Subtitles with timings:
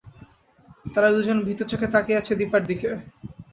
[0.85, 2.89] তারা দু জন ভীত চোখে তাকিয়ে আছে দিপার দিকে।